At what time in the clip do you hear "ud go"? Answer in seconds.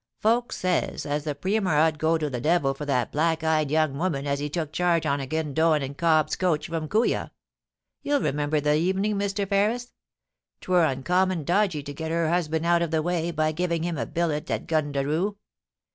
1.75-2.17